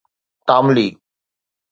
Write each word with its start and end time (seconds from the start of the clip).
تاملي 0.47 0.87